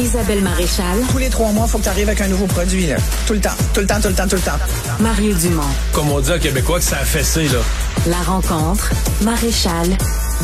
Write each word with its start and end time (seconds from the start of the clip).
Isabelle 0.00 0.42
Maréchal. 0.42 0.98
Tous 1.10 1.18
les 1.18 1.28
trois 1.30 1.50
mois, 1.52 1.64
il 1.66 1.70
faut 1.70 1.78
que 1.78 1.84
tu 1.84 1.88
arrives 1.88 2.08
avec 2.08 2.20
un 2.20 2.28
nouveau 2.28 2.46
produit. 2.46 2.86
Là. 2.86 2.96
Tout 3.26 3.32
le 3.32 3.40
temps, 3.40 3.50
tout 3.72 3.80
le 3.80 3.86
temps, 3.86 4.00
tout 4.00 4.08
le 4.08 4.14
temps, 4.14 4.28
tout 4.28 4.36
le 4.36 4.42
temps. 4.42 4.58
Mario 5.00 5.32
Dumont. 5.34 5.62
Comme 5.92 6.10
on 6.10 6.20
dit 6.20 6.30
en 6.30 6.38
québécois 6.38 6.78
que 6.78 6.84
ça 6.84 6.98
a 6.98 7.04
fessé, 7.04 7.44
là. 7.48 7.58
La 8.06 8.18
rencontre. 8.18 8.90
Maréchal 9.22 9.88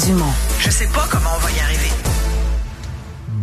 Dumont. 0.07 0.33
Je 0.59 0.71
sais 0.71 0.87
pas 0.95 1.07
comment 1.11 1.31
on 1.37 1.41
va 1.45 1.51
y 1.51 1.61
arriver. 1.61 1.91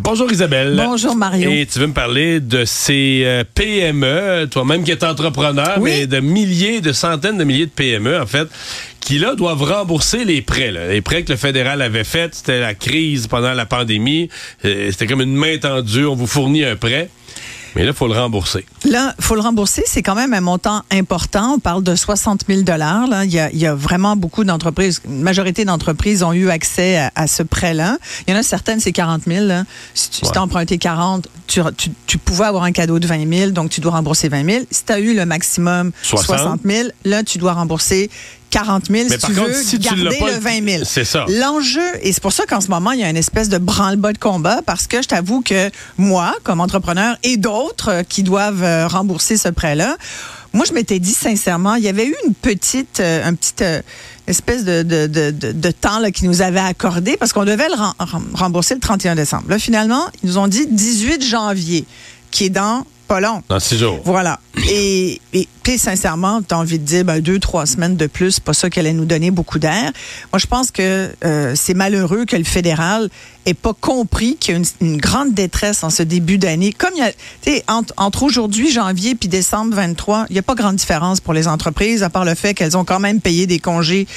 Bonjour 0.01 0.31
Isabelle. 0.31 0.81
Bonjour 0.83 1.15
Mario. 1.15 1.51
Et 1.51 1.67
tu 1.71 1.77
veux 1.77 1.85
me 1.87 1.93
parler 1.93 2.39
de 2.39 2.65
ces 2.65 3.21
euh, 3.25 3.43
PME, 3.53 4.47
toi-même 4.49 4.83
qui 4.83 4.89
es 4.91 5.03
entrepreneur, 5.03 5.75
Oui. 5.79 5.91
mais 5.91 6.07
de 6.07 6.19
milliers, 6.19 6.81
de 6.81 6.91
centaines 6.91 7.37
de 7.37 7.43
milliers 7.43 7.67
de 7.67 7.71
PME, 7.71 8.19
en 8.19 8.25
fait, 8.25 8.47
qui 9.09 9.17
là 9.17 9.33
doivent 9.33 9.63
rembourser 9.63 10.23
les 10.23 10.43
prêts. 10.43 10.69
là. 10.69 10.87
Les 10.89 11.01
prêts 11.01 11.23
que 11.23 11.31
le 11.31 11.37
fédéral 11.39 11.81
avait 11.81 12.03
faits, 12.03 12.35
c'était 12.35 12.59
la 12.59 12.75
crise 12.75 13.25
pendant 13.25 13.55
la 13.55 13.65
pandémie. 13.65 14.29
Euh, 14.65 14.91
C'était 14.91 15.07
comme 15.07 15.21
une 15.21 15.33
main 15.33 15.57
tendue, 15.57 16.05
on 16.05 16.13
vous 16.13 16.27
fournit 16.27 16.63
un 16.63 16.75
prêt. 16.75 17.09
Mais 17.75 17.83
là, 17.83 17.91
il 17.91 17.95
faut 17.95 18.07
le 18.07 18.15
rembourser. 18.15 18.65
Là, 18.83 19.13
faut 19.19 19.35
le 19.35 19.41
rembourser. 19.41 19.83
C'est 19.85 20.01
quand 20.01 20.15
même 20.15 20.33
un 20.33 20.41
montant 20.41 20.81
important. 20.91 21.53
On 21.53 21.59
parle 21.59 21.83
de 21.83 21.95
60 21.95 22.45
000 22.47 22.61
dollars. 22.63 23.07
Là, 23.07 23.25
il 23.25 23.31
y 23.31 23.39
a, 23.39 23.51
il 23.51 23.59
y 23.59 23.67
a 23.67 23.75
vraiment 23.75 24.15
beaucoup 24.15 24.43
d'entreprises. 24.43 25.01
Une 25.05 25.21
majorité 25.21 25.65
d'entreprises 25.65 26.23
ont 26.23 26.33
eu 26.33 26.49
accès 26.49 26.97
à, 26.97 27.11
à 27.15 27.27
ce 27.27 27.43
prêt-là. 27.43 27.97
Il 28.27 28.33
y 28.33 28.35
en 28.35 28.39
a 28.39 28.43
certaines, 28.43 28.79
c'est 28.79 28.91
40 28.91 29.21
000. 29.27 29.45
là. 29.45 29.65
Si 29.93 30.09
tu 30.09 30.25
Ouais. 30.25 30.31
as 30.37 30.41
emprunté 30.41 30.79
40, 30.79 31.27
tu, 31.45 31.61
tu, 31.77 31.91
tu 32.07 32.17
pouvais 32.17 32.45
avoir 32.45 32.63
un 32.63 32.71
cadeau 32.71 32.97
de 32.97 33.05
20 33.05 33.31
000, 33.31 33.51
donc 33.51 33.69
tu 33.69 33.81
dois 33.81 33.91
rembourser 33.91 34.29
20 34.29 34.43
000. 34.49 34.63
Si 34.71 34.83
tu 34.85 34.91
as 34.91 34.99
eu 34.99 35.13
le 35.15 35.25
maximum 35.27 35.91
60. 36.01 36.25
60 36.39 36.61
000, 36.65 36.89
là, 37.05 37.21
tu 37.23 37.37
dois 37.37 37.53
rembourser 37.53 38.09
40 38.51 38.87
000 38.87 39.09
Mais 39.09 39.15
si 39.15 39.17
par 39.19 39.29
tu 39.29 39.35
contre, 39.35 39.49
veux 39.49 39.61
si 39.63 39.77
garder 39.77 40.17
pas- 40.19 40.25
le 40.31 40.39
20 40.39 40.67
000. 40.67 40.83
C'est 40.83 41.05
ça. 41.05 41.25
L'enjeu, 41.29 41.81
et 42.01 42.11
c'est 42.11 42.21
pour 42.21 42.33
ça 42.33 42.45
qu'en 42.47 42.61
ce 42.61 42.69
moment, 42.69 42.91
il 42.93 42.99
y 42.99 43.03
a 43.03 43.09
une 43.11 43.15
espèce 43.15 43.47
de 43.47 43.59
branle-bas 43.59 44.11
de 44.13 44.17
combat 44.17 44.61
parce 44.65 44.87
que 44.87 45.03
je 45.03 45.07
t'avoue 45.07 45.41
que 45.41 45.69
moi, 45.99 46.33
comme 46.43 46.59
entrepreneur, 46.59 47.15
et 47.23 47.37
d'autres 47.37 48.03
qui 48.07 48.23
doivent 48.23 48.63
euh, 48.63 48.87
rembourser 48.87 49.37
ce 49.37 49.49
prêt-là, 49.49 49.97
moi, 50.51 50.65
je 50.67 50.73
m'étais 50.73 50.97
dit 50.99 51.13
sincèrement, 51.13 51.75
il 51.75 51.83
y 51.83 51.87
avait 51.87 52.07
eu 52.07 52.15
une 52.25 52.33
petite, 52.33 52.99
euh, 53.01 53.23
un 53.23 53.35
petit 53.35 53.53
euh, 53.61 53.81
espèce 54.25 54.63
de, 54.65 55.71
temps 55.71 56.01
qui 56.11 56.25
nous 56.25 56.41
avait 56.41 56.59
accordé 56.59 57.17
parce 57.17 57.33
qu'on 57.33 57.45
devait 57.45 57.67
le 57.69 57.75
rem- 57.75 57.93
rem- 57.99 58.29
rembourser 58.33 58.73
le 58.73 58.79
31 58.79 59.13
décembre. 59.15 59.43
Là, 59.47 59.59
finalement, 59.59 60.05
ils 60.23 60.27
nous 60.29 60.37
ont 60.39 60.47
dit 60.47 60.65
18 60.65 61.23
janvier, 61.23 61.85
qui 62.31 62.45
est 62.45 62.49
dans 62.49 62.83
pas 63.09 63.19
long. 63.19 63.41
Dans 63.49 63.59
six 63.59 63.77
jours. 63.77 63.99
Voilà. 64.05 64.39
Et, 64.69 65.19
et 65.33 65.47
puis, 65.63 65.79
sincèrement, 65.79 66.41
tu 66.41 66.53
as 66.53 66.59
envie 66.59 66.77
de 66.77 66.85
dire 66.85 67.03
ben, 67.03 67.19
deux, 67.19 67.39
trois 67.39 67.65
semaines 67.65 67.97
de 67.97 68.05
plus, 68.05 68.33
c'est 68.33 68.43
pas 68.43 68.53
ça 68.53 68.69
qu'elle 68.69 68.85
allait 68.85 68.95
nous 68.95 69.05
donner 69.05 69.31
beaucoup 69.31 69.57
d'air. 69.57 69.91
Moi, 70.31 70.37
je 70.37 70.45
pense 70.45 70.69
que 70.69 71.11
euh, 71.25 71.53
c'est 71.55 71.73
malheureux 71.73 72.25
que 72.25 72.35
le 72.35 72.43
fédéral 72.43 73.09
ait 73.45 73.53
pas 73.55 73.73
compris 73.73 74.35
qu'il 74.35 74.53
y 74.53 74.57
a 74.57 74.59
une, 74.59 74.65
une 74.81 74.97
grande 74.97 75.33
détresse 75.33 75.83
en 75.83 75.89
ce 75.89 76.03
début 76.03 76.37
d'année. 76.37 76.71
Comme 76.71 76.91
il 76.95 76.99
y 76.99 77.03
a, 77.03 77.11
tu 77.11 77.51
sais, 77.51 77.63
entre, 77.67 77.93
entre 77.97 78.23
aujourd'hui, 78.23 78.71
janvier, 78.71 79.15
puis 79.15 79.27
décembre 79.27 79.75
23, 79.75 80.25
il 80.29 80.33
n'y 80.33 80.39
a 80.39 80.43
pas 80.43 80.55
grande 80.55 80.75
différence 80.75 81.19
pour 81.19 81.33
les 81.33 81.47
entreprises, 81.47 82.03
à 82.03 82.09
part 82.09 82.25
le 82.25 82.35
fait 82.35 82.53
qu'elles 82.53 82.77
ont 82.77 82.85
quand 82.85 82.99
même 82.99 83.21
payé 83.21 83.47
des 83.47 83.59
congés 83.59 84.07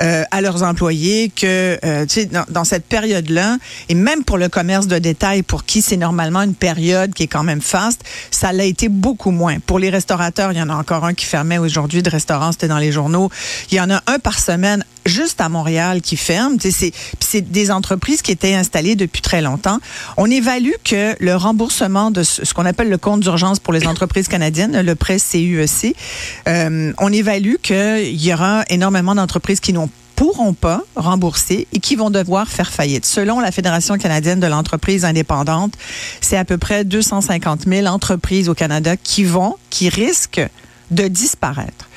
euh, 0.00 0.24
à 0.30 0.40
leurs 0.40 0.64
employés, 0.64 1.30
que, 1.34 1.78
euh, 1.84 2.04
tu 2.06 2.14
sais, 2.14 2.26
dans, 2.26 2.44
dans 2.48 2.64
cette 2.64 2.86
période-là, 2.86 3.58
et 3.88 3.94
même 3.94 4.24
pour 4.24 4.38
le 4.38 4.48
commerce 4.48 4.88
de 4.88 4.98
détail, 4.98 5.42
pour 5.42 5.64
qui 5.64 5.82
c'est 5.82 5.96
normalement 5.96 6.42
une 6.42 6.54
période 6.54 7.12
qui 7.14 7.24
est 7.24 7.28
quand 7.28 7.44
même 7.44 7.60
faste, 7.60 8.02
ça 8.40 8.54
l'a 8.54 8.64
été 8.64 8.88
beaucoup 8.88 9.32
moins. 9.32 9.58
Pour 9.58 9.78
les 9.78 9.90
restaurateurs, 9.90 10.50
il 10.52 10.56
y 10.56 10.62
en 10.62 10.70
a 10.70 10.74
encore 10.74 11.04
un 11.04 11.12
qui 11.12 11.26
fermait 11.26 11.58
aujourd'hui 11.58 12.02
de 12.02 12.08
restaurant, 12.08 12.52
c'était 12.52 12.68
dans 12.68 12.78
les 12.78 12.90
journaux. 12.90 13.28
Il 13.70 13.74
y 13.74 13.80
en 13.82 13.90
a 13.90 14.02
un 14.06 14.18
par 14.18 14.38
semaine 14.38 14.82
juste 15.04 15.42
à 15.42 15.50
Montréal 15.50 16.00
qui 16.00 16.16
ferme. 16.16 16.56
C'est 16.58 17.52
des 17.52 17.70
entreprises 17.70 18.22
qui 18.22 18.32
étaient 18.32 18.54
installées 18.54 18.96
depuis 18.96 19.20
très 19.20 19.42
longtemps. 19.42 19.78
On 20.16 20.30
évalue 20.30 20.72
que 20.84 21.14
le 21.20 21.36
remboursement 21.36 22.10
de 22.10 22.22
ce, 22.22 22.54
qu'on 22.54 22.64
appelle 22.64 22.88
le 22.88 22.96
compte 22.96 23.20
d'urgence 23.20 23.58
pour 23.58 23.74
les 23.74 23.86
entreprises 23.86 24.26
canadiennes, 24.26 24.80
le 24.80 24.94
prêt 24.94 25.18
CUEC, 25.18 25.94
euh, 26.48 26.94
on 26.96 27.12
évalue 27.12 27.56
qu'il 27.62 28.24
y 28.24 28.32
aura 28.32 28.64
énormément 28.70 29.14
d'entreprises 29.14 29.60
qui 29.60 29.74
n'ont 29.74 29.90
pourront 30.20 30.52
pas 30.52 30.82
rembourser 30.96 31.66
et 31.72 31.80
qui 31.80 31.96
vont 31.96 32.10
devoir 32.10 32.46
faire 32.46 32.70
faillite. 32.70 33.06
Selon 33.06 33.40
la 33.40 33.50
Fédération 33.50 33.96
canadienne 33.96 34.38
de 34.38 34.46
l'entreprise 34.46 35.06
indépendante, 35.06 35.72
c'est 36.20 36.36
à 36.36 36.44
peu 36.44 36.58
près 36.58 36.84
250 36.84 37.62
000 37.66 37.86
entreprises 37.86 38.50
au 38.50 38.54
Canada 38.54 38.98
qui 38.98 39.24
vont, 39.24 39.56
qui 39.70 39.88
risquent 39.88 40.46
de 40.90 41.08
disparaître. 41.08 41.88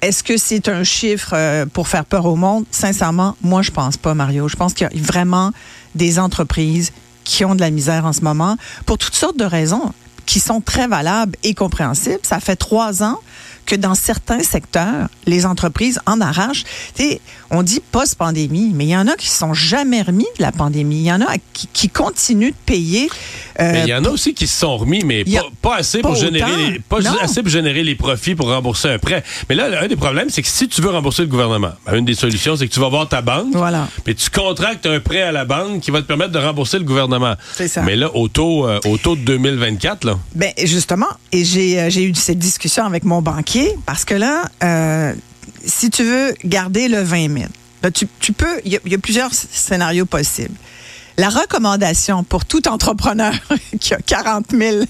Est-ce 0.00 0.22
que 0.22 0.36
c'est 0.36 0.68
un 0.68 0.84
chiffre 0.84 1.30
euh, 1.32 1.66
pour 1.66 1.88
faire 1.88 2.04
peur 2.04 2.26
au 2.26 2.36
monde? 2.36 2.66
Sincèrement, 2.70 3.34
moi, 3.42 3.62
je 3.62 3.72
pense 3.72 3.96
pas, 3.96 4.14
Mario. 4.14 4.46
Je 4.46 4.54
pense 4.54 4.72
qu'il 4.72 4.88
y 4.88 5.00
a 5.00 5.02
vraiment 5.02 5.50
des 5.96 6.20
entreprises 6.20 6.92
qui 7.24 7.44
ont 7.44 7.56
de 7.56 7.60
la 7.60 7.70
misère 7.70 8.06
en 8.06 8.12
ce 8.12 8.20
moment 8.20 8.56
pour 8.84 8.96
toutes 8.96 9.16
sortes 9.16 9.38
de 9.38 9.44
raisons 9.44 9.92
qui 10.24 10.38
sont 10.38 10.60
très 10.60 10.86
valables 10.86 11.36
et 11.42 11.54
compréhensibles. 11.54 12.20
Ça 12.22 12.38
fait 12.38 12.54
trois 12.54 13.02
ans 13.02 13.18
que 13.66 13.74
dans 13.76 13.94
certains 13.94 14.42
secteurs, 14.42 15.08
les 15.26 15.44
entreprises 15.46 16.00
en 16.06 16.20
arrachent. 16.20 16.64
On 17.50 17.62
dit 17.62 17.80
post-pandémie, 17.92 18.72
mais 18.74 18.86
il 18.86 18.90
y 18.90 18.96
en 18.96 19.06
a 19.06 19.14
qui 19.14 19.28
ne 19.28 19.32
sont 19.34 19.54
jamais 19.54 20.02
remis 20.02 20.26
de 20.38 20.42
la 20.42 20.50
pandémie. 20.52 20.96
Il 20.98 21.02
y 21.06 21.12
en 21.12 21.20
a 21.20 21.36
qui, 21.52 21.68
qui 21.72 21.88
continuent 21.88 22.50
de 22.50 22.54
payer. 22.66 23.08
euh, 23.60 23.72
Mais 23.72 23.82
il 23.82 23.88
y 23.88 23.94
en 23.94 24.04
a 24.04 24.08
aussi 24.08 24.34
qui 24.34 24.46
se 24.48 24.58
sont 24.58 24.76
remis, 24.76 25.02
mais 25.04 25.24
pas, 25.24 25.42
pas 25.62 25.76
assez 25.76 26.00
pas 26.00 26.08
pour 26.08 26.16
générer 26.16 26.70
les, 26.72 26.78
pas 26.80 27.00
Non. 27.00 27.10
assez 27.20 27.42
pour 27.42 27.50
générer 27.50 27.84
les 27.84 27.94
profits 27.94 28.34
pour 28.34 28.48
rembourser 28.48 28.88
un 28.88 28.98
prêt. 28.98 29.22
Mais 29.48 29.54
là, 29.54 29.68
un 29.80 29.86
des 29.86 29.94
problèmes, 29.96 30.28
c'est 30.28 30.42
que 30.42 30.48
si 30.48 30.68
tu 30.68 30.80
veux 30.82 30.90
rembourser 30.90 31.22
le 31.22 31.28
gouvernement, 31.28 31.70
ben, 31.86 31.96
une 31.96 32.04
des 32.04 32.14
solutions, 32.14 32.56
c'est 32.56 32.66
que 32.66 32.72
tu 32.74 32.80
vas 32.80 32.88
voir 32.88 33.08
ta 33.08 33.22
banque, 33.22 33.54
Voilà. 33.54 33.86
puis 34.04 34.14
tu 34.16 34.28
contractes 34.30 34.86
un 34.86 34.98
prêt 35.00 35.22
à 35.22 35.30
la 35.32 35.44
banque 35.44 35.80
qui 35.80 35.90
va 35.92 36.02
te 36.02 36.06
permettre 36.06 36.32
de 36.32 36.38
rembourser 36.40 36.78
le 36.78 36.84
gouvernement. 36.84 37.34
C'est 37.54 37.68
ça. 37.68 37.82
Mais 37.82 37.94
là, 37.96 38.10
au 38.14 38.26
taux, 38.28 38.66
euh, 38.66 38.80
au 38.86 38.98
taux 38.98 39.14
de 39.14 39.20
2024, 39.22 40.04
là, 40.04 40.18
Ben 40.34 40.52
justement, 40.64 41.06
et 41.32 41.44
j'ai 41.44 41.80
euh, 41.80 41.90
j'ai 41.90 42.02
eu 42.04 42.14
cette 42.14 42.38
discussion 42.40 42.84
avec 42.84 43.04
mon 43.04 43.22
banquier 43.22 43.55
parce 43.84 44.04
que 44.04 44.14
là, 44.14 44.50
euh, 44.62 45.12
si 45.64 45.90
tu 45.90 46.02
veux 46.04 46.34
garder 46.44 46.88
le 46.88 47.02
20 47.02 47.32
000, 47.38 47.44
là, 47.82 47.90
tu, 47.90 48.06
peux, 48.32 48.60
il 48.64 48.72
y, 48.72 48.94
a- 48.94 48.98
plusieurs 48.98 49.32
scénarios 49.32 50.06
possibles. 50.06 50.54
La 51.18 51.28
recommandation 51.30 52.24
pour 52.24 52.44
tout 52.44 52.68
entrepreneur 52.68 53.32
qui 53.80 53.94
a 53.94 53.98
40 53.98 54.46
000 54.50 54.84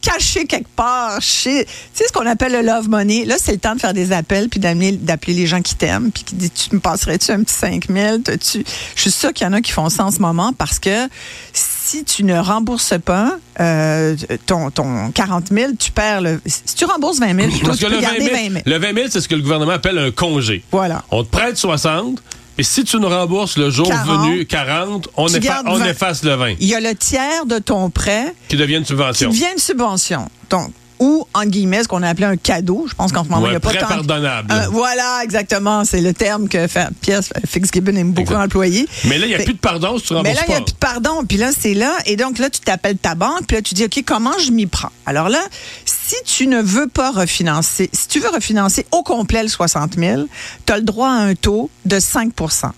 caché 0.00 0.46
quelque 0.46 0.68
part 0.76 1.20
chez, 1.20 1.64
tu 1.64 1.70
sais 1.92 2.04
ce 2.08 2.12
qu'on 2.12 2.26
appelle 2.26 2.52
le 2.52 2.62
love 2.62 2.88
money. 2.88 3.24
Là, 3.24 3.36
c'est 3.38 3.52
le 3.52 3.58
temps 3.58 3.74
de 3.74 3.80
faire 3.80 3.92
des 3.94 4.12
appels 4.12 4.48
puis 4.48 4.60
d'appeler 4.60 5.34
les 5.34 5.46
gens 5.46 5.60
qui 5.62 5.74
t'aiment 5.74 6.10
puis 6.10 6.24
qui 6.24 6.34
disent, 6.34 6.52
tu 6.52 6.74
me 6.74 6.80
passerais-tu 6.80 7.30
un 7.32 7.42
petit 7.42 7.54
5 7.54 7.86
000? 7.88 8.18
T'as-tu- 8.18 8.64
Je 8.96 9.00
suis 9.00 9.10
sûre 9.10 9.32
qu'il 9.32 9.46
y 9.46 9.50
en 9.50 9.52
a 9.52 9.60
qui 9.60 9.72
font 9.72 9.88
ça 9.88 10.04
en 10.04 10.10
ce 10.10 10.18
moment 10.20 10.52
parce 10.52 10.78
que 10.78 11.08
si 11.52 12.04
tu 12.04 12.24
ne 12.24 12.38
rembourses 12.38 12.94
pas 13.04 13.36
euh, 13.60 14.16
ton, 14.46 14.70
ton 14.70 15.10
40 15.10 15.48
000, 15.52 15.72
tu 15.78 15.90
perds 15.90 16.20
le. 16.20 16.40
Si 16.46 16.74
tu 16.76 16.84
rembourses 16.84 17.18
20 17.18 17.34
000, 17.34 17.50
toi, 17.58 17.58
parce 17.66 17.78
tu 17.78 17.84
peux 17.84 17.90
le 17.90 17.96
20 17.96 18.02
garder 18.02 18.20
000, 18.24 18.30
20 18.36 18.42
000. 18.50 18.54
le 18.66 18.78
20 18.78 18.94
000, 18.94 19.06
c'est 19.10 19.20
ce 19.20 19.28
que 19.28 19.34
le 19.34 19.42
gouvernement 19.42 19.72
appelle 19.72 19.98
un 19.98 20.10
congé. 20.10 20.62
Voilà. 20.70 21.04
On 21.10 21.24
te 21.24 21.28
prête 21.30 21.56
60, 21.56 22.22
et 22.58 22.62
si 22.62 22.84
tu 22.84 22.98
nous 22.98 23.08
rembourses 23.08 23.56
le 23.56 23.70
jour 23.70 23.88
40, 23.88 24.06
venu 24.26 24.44
40, 24.46 25.08
on, 25.16 25.26
effa- 25.28 25.62
on 25.66 25.78
20. 25.78 25.84
efface 25.86 26.22
le 26.24 26.34
20, 26.34 26.50
Il 26.60 26.66
y 26.68 26.74
a 26.74 26.80
le 26.80 26.94
tiers 26.94 27.46
de 27.46 27.58
ton 27.58 27.90
prêt 27.90 28.34
qui 28.48 28.56
devient 28.56 28.74
une 28.76 28.82
qui 28.82 28.88
subvention. 28.88 29.30
devient 29.30 29.46
une 29.52 29.58
subvention. 29.58 30.28
Donc, 30.50 30.72
ou, 31.00 31.26
en 31.34 31.44
guillemets, 31.46 31.82
ce 31.82 31.88
qu'on 31.88 32.02
a 32.02 32.08
appelé 32.08 32.26
un 32.26 32.36
cadeau. 32.36 32.84
Je 32.88 32.94
pense 32.94 33.10
qu'en 33.10 33.24
ce 33.24 33.28
moment, 33.30 33.46
il 33.46 33.50
n'y 33.50 33.56
a 33.56 33.60
pas 33.60 33.72
tant... 33.72 33.88
pardonnable. 33.88 34.52
Euh, 34.52 34.66
voilà, 34.70 35.20
exactement. 35.24 35.84
C'est 35.84 36.00
le 36.02 36.12
terme 36.12 36.46
que 36.48 36.66
Pierre 37.00 37.22
Fitzgibbon 37.46 37.96
aime 37.96 38.12
beaucoup 38.12 38.32
Exact. 38.32 38.44
employer. 38.44 38.86
Mais 39.06 39.18
là, 39.18 39.26
il 39.26 39.30
n'y 39.30 39.34
a 39.34 39.38
Fait- 39.38 39.44
plus 39.44 39.54
de 39.54 39.58
pardon 39.58 39.98
si 39.98 40.04
tu 40.04 40.14
Mais 40.14 40.34
là, 40.34 40.42
il 40.46 40.50
n'y 40.50 40.54
a 40.54 40.60
plus 40.60 40.72
de 40.72 40.78
pardon. 40.78 41.24
Puis 41.26 41.38
là, 41.38 41.50
c'est 41.58 41.74
là. 41.74 41.96
Et 42.06 42.16
donc 42.16 42.38
là, 42.38 42.50
tu 42.50 42.60
t'appelles 42.60 42.98
ta 42.98 43.14
banque. 43.14 43.46
Puis 43.48 43.56
là, 43.56 43.62
tu 43.62 43.74
dis, 43.74 43.84
OK, 43.84 44.02
comment 44.06 44.38
je 44.38 44.50
m'y 44.52 44.66
prends? 44.66 44.90
Alors 45.06 45.28
là, 45.30 45.40
si 45.86 46.16
tu 46.24 46.46
ne 46.46 46.60
veux 46.60 46.86
pas 46.86 47.10
refinancer, 47.10 47.88
si 47.92 48.06
tu 48.06 48.20
veux 48.20 48.28
refinancer 48.28 48.86
au 48.92 49.02
complet 49.02 49.42
le 49.42 49.48
60 49.48 49.94
000, 49.98 50.24
tu 50.66 50.72
as 50.72 50.76
le 50.76 50.82
droit 50.82 51.08
à 51.08 51.12
un 51.22 51.34
taux 51.34 51.70
de 51.86 51.96
5% 51.98 52.70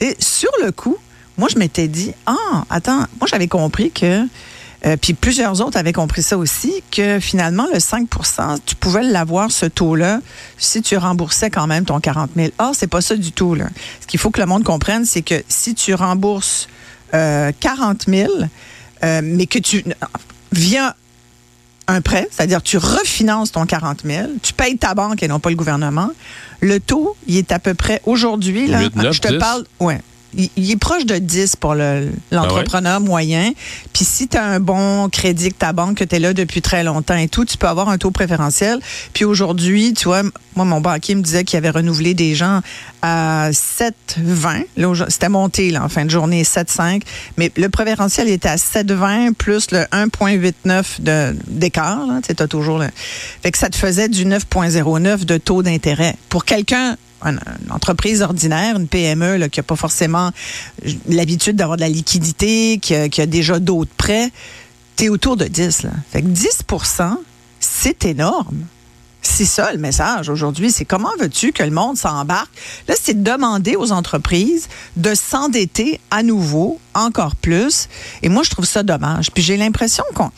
Et 0.00 0.14
sur 0.18 0.50
le 0.62 0.72
coup, 0.72 0.96
moi, 1.38 1.48
je 1.52 1.58
m'étais 1.58 1.88
dit, 1.88 2.12
ah, 2.26 2.64
attends, 2.70 2.98
moi, 3.18 3.26
j'avais 3.30 3.48
compris 3.48 3.90
que, 3.90 4.22
euh, 4.86 4.96
puis 4.96 5.14
plusieurs 5.14 5.60
autres 5.60 5.76
avaient 5.76 5.92
compris 5.92 6.22
ça 6.22 6.38
aussi, 6.38 6.82
que 6.90 7.18
finalement, 7.18 7.66
le 7.72 7.78
5% 7.78 8.58
tu 8.64 8.76
pouvais 8.76 9.02
l'avoir, 9.02 9.50
ce 9.50 9.66
taux-là, 9.66 10.20
si 10.58 10.82
tu 10.82 10.96
remboursais 10.96 11.50
quand 11.50 11.66
même 11.66 11.84
ton 11.84 11.98
40 11.98 12.30
000. 12.36 12.50
Or, 12.58 12.74
c'est 12.74 12.86
pas 12.86 13.00
ça 13.00 13.16
du 13.16 13.32
tout, 13.32 13.54
là. 13.54 13.66
Ce 14.00 14.06
qu'il 14.06 14.20
faut 14.20 14.30
que 14.30 14.40
le 14.40 14.46
monde 14.46 14.64
comprenne, 14.64 15.04
c'est 15.04 15.22
que 15.22 15.42
si 15.48 15.74
tu 15.74 15.94
rembourses 15.94 16.68
euh, 17.14 17.50
40 17.58 18.04
000, 18.08 18.32
euh, 19.04 19.20
mais 19.24 19.46
que 19.46 19.58
tu, 19.58 19.84
via 20.52 20.94
un 21.88 22.00
prêt, 22.00 22.28
c'est-à-dire 22.30 22.62
tu 22.62 22.78
refinances 22.78 23.52
ton 23.52 23.66
40 23.66 24.02
000, 24.04 24.28
tu 24.42 24.52
payes 24.52 24.76
ta 24.78 24.94
banque 24.94 25.22
et 25.22 25.28
non 25.28 25.40
pas 25.40 25.50
le 25.50 25.56
gouvernement, 25.56 26.10
le 26.60 26.80
taux, 26.80 27.16
il 27.26 27.36
est 27.36 27.52
à 27.52 27.58
peu 27.58 27.74
près 27.74 28.00
aujourd'hui, 28.06 28.66
là, 28.66 28.80
8, 28.80 28.96
9, 28.96 29.12
je 29.12 29.20
te 29.20 29.32
10. 29.32 29.38
parle, 29.38 29.64
ouais, 29.80 30.00
il, 30.36 30.50
il 30.56 30.70
est 30.70 30.76
proche 30.76 31.04
de 31.06 31.16
10 31.18 31.56
pour 31.56 31.74
le- 31.74 32.10
l'entrepreneur 32.30 33.00
moyen. 33.00 33.52
Puis 33.92 34.04
si 34.04 34.28
tu 34.28 34.36
as 34.36 34.44
un 34.44 34.60
bon 34.60 35.08
crédit 35.08 35.50
que 35.50 35.56
ta 35.56 35.72
banque, 35.72 35.96
que 35.98 36.04
tu 36.04 36.16
es 36.16 36.18
là 36.18 36.32
depuis 36.32 36.62
très 36.62 36.84
longtemps 36.84 37.16
et 37.16 37.28
tout, 37.28 37.44
tu 37.44 37.56
peux 37.56 37.66
avoir 37.68 37.88
un 37.88 37.98
taux 37.98 38.10
préférentiel. 38.10 38.78
Puis 39.12 39.24
aujourd'hui, 39.24 39.94
tu 39.94 40.04
vois, 40.04 40.22
moi, 40.54 40.64
mon 40.64 40.80
banquier 40.80 41.14
me 41.14 41.22
disait 41.22 41.44
qu'il 41.44 41.56
avait 41.56 41.70
renouvelé 41.70 42.14
des 42.14 42.34
gens 42.34 42.60
à 43.02 43.50
7,20. 43.52 44.64
Là, 44.76 44.88
aujourd- 44.88 45.08
C'était 45.10 45.28
monté 45.28 45.70
là, 45.70 45.84
en 45.84 45.88
fin 45.88 46.04
de 46.04 46.10
journée, 46.10 46.42
7,5. 46.44 47.02
Mais 47.36 47.50
le 47.56 47.68
préférentiel 47.68 48.28
était 48.28 48.48
à 48.48 48.56
7,20 48.56 49.32
plus 49.34 49.70
le 49.70 49.84
1,89 49.92 51.00
de- 51.00 51.36
d'écart. 51.46 52.00
Tu 52.22 52.28
sais, 52.28 52.34
t'as 52.34 52.46
toujours 52.48 52.78
le... 52.78 52.86
Fait 53.42 53.50
que 53.52 53.58
ça 53.58 53.68
te 53.70 53.76
faisait 53.76 54.08
du 54.08 54.24
9,09 54.26 55.24
de 55.24 55.36
taux 55.38 55.62
d'intérêt. 55.62 56.16
Pour 56.28 56.44
quelqu'un 56.44 56.96
une, 57.22 57.40
entreprise 57.70 58.22
ordinaire, 58.22 58.76
une 58.76 58.88
PME 58.88 59.36
là, 59.36 59.48
qui 59.48 59.58
n'a 59.58 59.64
pas 59.64 59.76
forcément 59.76 60.30
euh, 60.84 60.90
l'habitude 61.08 61.56
d'avoir 61.56 61.76
de 61.76 61.82
la 61.82 61.88
liquidité, 61.88 62.78
qui 62.80 62.94
a, 62.94 63.08
qui 63.08 63.20
a 63.20 63.26
déjà 63.26 63.58
d'autres 63.58 63.94
prêts, 63.96 64.30
tu 64.96 65.04
es 65.04 65.08
autour 65.08 65.36
de 65.36 65.46
10. 65.46 65.82
Là. 65.84 65.90
Fait 66.10 66.22
que 66.22 66.28
10% 66.28 67.16
c'est 67.60 68.04
énorme. 68.04 68.66
C'est 69.22 69.44
ça 69.44 69.72
le 69.72 69.78
message 69.78 70.28
aujourd'hui. 70.28 70.70
C'est 70.70 70.84
comment 70.84 71.10
veux-tu 71.18 71.52
que 71.52 71.64
le 71.64 71.72
monde 71.72 71.96
s'embarque? 71.96 72.50
Là, 72.86 72.94
c'est 73.00 73.22
de 73.22 73.28
demander 73.28 73.74
aux 73.74 73.90
entreprises 73.90 74.68
de 74.96 75.14
s'endetter 75.14 76.00
à 76.10 76.22
nouveau, 76.22 76.78
encore 76.94 77.34
plus. 77.34 77.88
Et 78.22 78.28
moi, 78.28 78.44
je 78.44 78.50
trouve 78.50 78.64
ça 78.64 78.84
dommage. 78.84 79.32
Puis 79.32 79.42
j'ai 79.42 79.56
l'impression 79.56 80.04
qu'on. 80.14 80.30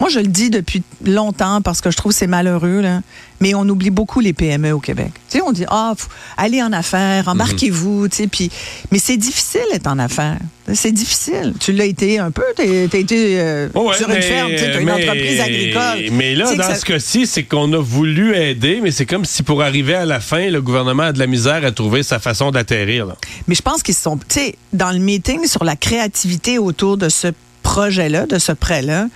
Moi, 0.00 0.08
je 0.08 0.18
le 0.20 0.28
dis 0.28 0.48
depuis 0.48 0.82
longtemps 1.04 1.60
parce 1.60 1.80
que 1.82 1.90
je 1.90 1.96
trouve 1.96 2.12
que 2.12 2.18
c'est 2.18 2.26
malheureux, 2.26 2.80
là. 2.80 3.02
mais 3.40 3.54
on 3.54 3.68
oublie 3.68 3.90
beaucoup 3.90 4.20
les 4.20 4.32
PME 4.32 4.72
au 4.72 4.80
Québec. 4.80 5.10
Tu 5.30 5.38
sais, 5.38 5.42
on 5.42 5.52
dit, 5.52 5.64
ah, 5.68 5.92
allez 6.38 6.62
en 6.62 6.72
affaires, 6.72 7.28
embarquez-vous, 7.28 8.08
tu 8.08 8.16
sais, 8.16 8.26
puis, 8.26 8.50
mais 8.90 8.98
c'est 8.98 9.18
difficile 9.18 9.60
d'être 9.72 9.86
en 9.86 9.98
affaires. 9.98 10.38
C'est 10.72 10.92
difficile. 10.92 11.52
Tu 11.60 11.72
l'as 11.72 11.84
été 11.84 12.18
un 12.18 12.30
peu, 12.30 12.42
tu 12.56 12.62
as 12.62 12.96
été 12.98 13.40
euh, 13.40 13.68
Ouais, 13.74 13.94
sur 13.96 14.08
une 14.08 14.14
mais- 14.14 14.22
ferme, 14.22 14.50
tu 14.52 14.56
t'as 14.60 14.80
une 14.80 14.90
entreprise 14.90 15.40
agricole. 15.40 15.98
Mais 16.12 16.34
là, 16.34 16.54
dans 16.54 16.62
ça- 16.62 16.74
ce 16.76 16.84
cas-ci, 16.84 17.26
c'est 17.26 17.42
qu'on 17.42 17.70
a 17.72 17.78
voulu 17.78 18.34
aider, 18.36 18.80
mais 18.82 18.92
c'est 18.92 19.06
comme 19.06 19.24
si 19.24 19.42
pour 19.42 19.62
arriver 19.62 19.94
à 19.94 20.06
la 20.06 20.20
fin, 20.20 20.48
le 20.48 20.62
gouvernement 20.62 21.04
a 21.04 21.12
de 21.12 21.18
la 21.18 21.26
misère 21.26 21.64
à 21.64 21.72
trouver 21.72 22.02
sa 22.02 22.18
façon 22.20 22.50
d'atterrir. 22.52 23.08
Mais 23.48 23.54
je 23.54 23.62
pense 23.62 23.82
qu'ils 23.82 23.94
sont, 23.96 24.16
tu 24.16 24.24
sais, 24.28 24.54
dans 24.72 24.92
le 24.92 24.98
meeting 24.98 25.46
sur 25.46 25.64
la 25.64 25.76
créativité 25.76 26.58
autour 26.58 26.96
de 26.96 27.08
ce 27.08 27.28
projet-là, 27.62 28.26
de 28.26 28.38
ce 28.38 28.52
prêt-là, 28.52 29.06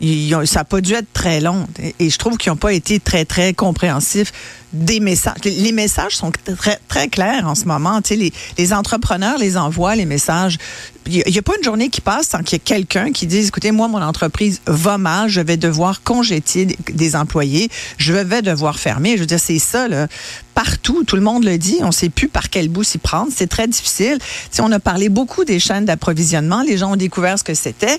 ça 0.00 0.60
n'a 0.60 0.64
pas 0.64 0.80
dû 0.80 0.92
être 0.92 1.12
très 1.12 1.40
long. 1.40 1.66
Et, 1.98 2.10
je 2.10 2.18
trouve 2.18 2.36
qu'ils 2.36 2.52
n'ont 2.52 2.56
pas 2.56 2.72
été 2.72 3.00
très, 3.00 3.24
très 3.24 3.54
compréhensifs 3.54 4.32
des 4.72 5.00
messages. 5.00 5.36
Les, 5.44 5.72
messages 5.72 6.16
sont 6.16 6.30
très, 6.30 6.78
très 6.88 7.08
clairs 7.08 7.46
en 7.46 7.54
ce 7.54 7.64
moment. 7.64 8.02
Tu 8.02 8.16
sais, 8.16 8.32
les, 8.58 8.72
entrepreneurs 8.74 9.38
les 9.38 9.56
envoient, 9.56 9.96
les 9.96 10.04
messages. 10.04 10.58
Il 11.06 11.22
n'y 11.26 11.38
a, 11.38 11.42
pas 11.42 11.54
une 11.56 11.64
journée 11.64 11.88
qui 11.88 12.00
passe 12.00 12.28
sans 12.28 12.42
qu'il 12.42 12.54
y 12.54 12.56
ait 12.56 12.58
quelqu'un 12.58 13.12
qui 13.12 13.26
dise, 13.26 13.48
écoutez, 13.48 13.70
moi, 13.70 13.88
mon 13.88 14.02
entreprise 14.02 14.60
va 14.66 14.98
mal, 14.98 15.30
je 15.30 15.40
vais 15.40 15.56
devoir 15.56 16.02
congétier 16.02 16.66
des, 16.66 17.16
employés, 17.16 17.70
je 17.96 18.12
vais 18.12 18.42
devoir 18.42 18.78
fermer. 18.78 19.14
Je 19.14 19.20
veux 19.20 19.26
dire, 19.26 19.40
c'est 19.40 19.60
ça, 19.60 19.88
là. 19.88 20.08
Partout, 20.54 21.04
tout 21.04 21.16
le 21.16 21.22
monde 21.22 21.44
le 21.44 21.58
dit, 21.58 21.78
on 21.82 21.88
ne 21.88 21.92
sait 21.92 22.08
plus 22.08 22.28
par 22.28 22.50
quel 22.50 22.68
bout 22.68 22.82
s'y 22.82 22.98
prendre. 22.98 23.30
C'est 23.34 23.46
très 23.46 23.68
difficile. 23.68 24.18
On 24.58 24.72
a 24.72 24.80
parlé 24.80 25.08
beaucoup 25.08 25.44
des 25.44 25.60
chaînes 25.60 25.84
d'approvisionnement. 25.84 26.62
Les 26.62 26.76
gens 26.76 26.92
ont 26.92 26.96
découvert 26.96 27.38
ce 27.38 27.44
que 27.44 27.54
c'était. 27.54 27.98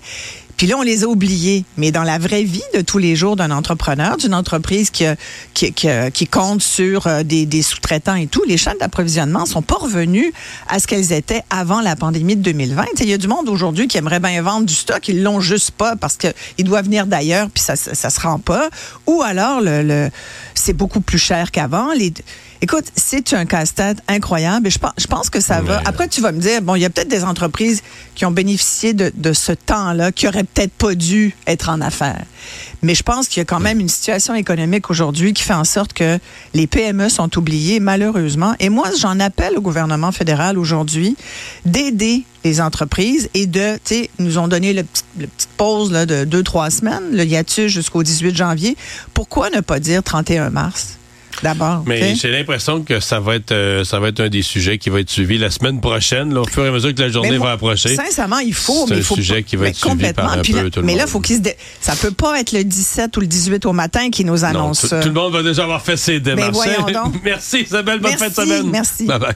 Puis 0.57 0.65
là, 0.67 0.75
on 0.77 0.81
les 0.81 1.03
a 1.03 1.07
oubliés. 1.07 1.63
Mais 1.77 1.91
dans 1.91 2.03
la 2.03 2.17
vraie 2.17 2.43
vie 2.43 2.63
de 2.73 2.81
tous 2.81 2.97
les 2.97 3.15
jours 3.15 3.35
d'un 3.35 3.51
entrepreneur, 3.51 4.17
d'une 4.17 4.33
entreprise 4.33 4.89
qui, 4.89 5.05
qui, 5.53 5.71
qui, 5.71 5.87
qui 6.13 6.27
compte 6.27 6.61
sur 6.63 7.05
euh, 7.07 7.21
des, 7.23 7.45
des 7.45 7.61
sous-traitants 7.61 8.15
et 8.15 8.27
tout, 8.27 8.41
les 8.47 8.57
chaînes 8.57 8.77
d'approvisionnement 8.79 9.45
sont 9.45 9.61
pas 9.61 9.75
revenues 9.75 10.33
à 10.67 10.79
ce 10.79 10.87
qu'elles 10.87 11.13
étaient 11.13 11.43
avant 11.51 11.81
la 11.81 11.95
pandémie 11.95 12.35
de 12.35 12.41
2020. 12.41 12.83
Tu 12.83 12.89
sais, 12.97 13.03
Il 13.03 13.09
y 13.09 13.13
a 13.13 13.17
du 13.19 13.27
monde 13.27 13.47
aujourd'hui 13.49 13.87
qui 13.87 13.97
aimerait 13.97 14.19
bien 14.19 14.41
vendre 14.41 14.65
du 14.65 14.73
stock, 14.73 15.07
ils 15.07 15.21
l'ont 15.21 15.39
juste 15.41 15.71
pas 15.71 15.95
parce 15.95 16.17
qu'il 16.17 16.33
doit 16.65 16.81
venir 16.81 17.05
d'ailleurs 17.05 17.49
puis 17.53 17.63
ça, 17.63 17.75
ça, 17.75 17.93
ça 17.93 18.09
se 18.09 18.19
rend 18.19 18.39
pas. 18.39 18.69
Ou 19.05 19.21
alors, 19.21 19.61
le, 19.61 19.83
le- 19.83 20.09
c'est 20.55 20.73
beaucoup 20.73 21.01
plus 21.01 21.19
cher 21.19 21.51
qu'avant. 21.51 21.89
Écoute, 22.61 22.85
c'est 22.95 23.33
un 23.33 23.45
casse-tête 23.45 23.99
incroyable 24.07 24.67
et 24.67 24.69
je 24.69 24.79
pense, 24.79 24.93
je 24.97 25.07
pense 25.07 25.29
que 25.29 25.39
ça 25.39 25.61
va. 25.61 25.81
Après, 25.85 26.07
tu 26.07 26.21
vas 26.21 26.31
me 26.31 26.39
dire, 26.39 26.61
bon, 26.61 26.75
il 26.75 26.81
y 26.81 26.85
a 26.85 26.89
peut-être 26.89 27.07
des 27.07 27.23
entreprises 27.23 27.83
qui 28.15 28.25
ont 28.25 28.31
bénéficié 28.31 28.93
de, 28.93 29.11
de 29.13 29.33
ce 29.33 29.51
temps-là, 29.51 30.11
qui 30.11 30.27
auraient 30.27 30.43
peut-être 30.43 30.73
pas 30.73 30.95
dû 30.95 31.35
être 31.45 31.69
en 31.69 31.81
affaires. 31.81 32.23
Mais 32.81 32.95
je 32.95 33.03
pense 33.03 33.27
qu'il 33.27 33.39
y 33.39 33.41
a 33.41 33.45
quand 33.45 33.59
même 33.59 33.79
une 33.79 33.89
situation 33.89 34.33
économique 34.33 34.89
aujourd'hui 34.89 35.33
qui 35.33 35.43
fait 35.43 35.53
en 35.53 35.63
sorte 35.63 35.93
que 35.93 36.19
les 36.53 36.67
PME 36.67 37.09
sont 37.09 37.37
oubliées, 37.37 37.79
malheureusement. 37.79 38.55
Et 38.59 38.69
moi, 38.69 38.89
j'en 38.99 39.19
appelle 39.19 39.57
au 39.57 39.61
gouvernement 39.61 40.11
fédéral 40.11 40.57
aujourd'hui 40.57 41.15
d'aider 41.65 42.23
les 42.43 42.61
entreprises 42.61 43.29
et 43.33 43.45
de, 43.45 43.75
tu 43.75 43.95
sais, 43.95 44.09
nous 44.19 44.37
ont 44.37 44.47
donné 44.47 44.73
le 44.73 44.83
petit, 44.83 45.03
le 45.19 45.27
petite 45.27 45.49
pause 45.57 45.91
là, 45.91 46.05
de 46.05 46.23
deux, 46.23 46.43
trois 46.43 46.69
semaines, 46.69 47.11
le 47.11 47.23
hiatus 47.23 47.71
jusqu'au 47.71 48.03
18 48.03 48.35
janvier. 48.35 48.77
Pourquoi 49.13 49.49
ne 49.49 49.59
pas 49.59 49.79
dire 49.79 50.01
31 50.01 50.49
mars? 50.49 50.97
D'abord. 51.43 51.83
Mais 51.85 52.15
j'ai 52.15 52.31
l'impression 52.31 52.81
que 52.81 52.99
ça 52.99 53.19
va 53.19 53.35
être 53.35 53.51
euh, 53.51 53.83
ça 53.83 53.99
va 53.99 54.07
être 54.09 54.19
un 54.21 54.29
des 54.29 54.41
sujets 54.41 54.77
qui 54.77 54.89
va 54.89 54.99
être 55.01 55.09
suivi 55.09 55.37
la 55.37 55.51
semaine 55.51 55.79
prochaine, 55.79 56.33
là, 56.33 56.41
au 56.41 56.45
fur 56.47 56.65
et 56.65 56.69
à 56.69 56.71
mesure 56.71 56.93
que 56.95 57.01
la 57.01 57.09
journée 57.09 57.31
Mais 57.31 57.37
moi, 57.37 57.47
va 57.47 57.53
approcher. 57.53 57.95
Sincèrement, 57.95 58.39
il 58.39 58.53
faut, 58.53 58.85
C'est 58.87 58.91
mais 58.91 58.95
un 58.95 58.99
il 58.99 59.03
faut 59.05 59.15
sujet 59.15 59.35
pas- 59.35 59.41
qui 59.43 59.55
va 59.55 59.67
être 59.69 59.75
suivi 59.75 59.91
complètement. 59.91 60.23
par 60.23 60.33
un 60.33 60.41
Puis 60.41 60.53
là- 60.53 60.63
peu 60.63 60.69
tout 60.71 60.79
le 60.79 60.85
mais 60.85 60.95
là, 60.95 61.05
faut 61.07 61.19
qu'il 61.19 61.35
se 61.37 61.41
dé- 61.41 61.55
ça 61.81 61.95
peut 61.95 62.11
pas 62.11 62.39
être 62.39 62.51
le 62.53 62.63
17 62.63 63.15
ou 63.17 63.19
le 63.21 63.27
18 63.27 63.65
au 63.65 63.73
matin 63.73 64.09
qui 64.09 64.25
nous 64.25 64.37
Non, 64.37 64.43
annonce 64.43 64.81
tout, 64.81 64.87
ça. 64.87 64.99
tout 64.99 65.09
le 65.09 65.13
monde 65.13 65.31
va 65.33 65.43
déjà 65.43 65.63
avoir 65.63 65.81
fait 65.81 65.97
ses 65.97 66.19
démarches. 66.19 66.53
voyons 66.53 66.85
donc. 66.87 67.15
Merci 67.23 67.61
Isabelle, 67.61 67.99
bonne 67.99 68.15
Merci, 68.19 68.35
fin 68.35 68.43
de 68.43 68.47
semaine. 68.49 68.69
merci. 68.71 69.05
Bye 69.05 69.19
bye. 69.19 69.35